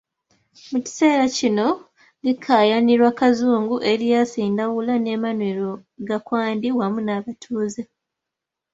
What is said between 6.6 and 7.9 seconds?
wamu n'abatuuze.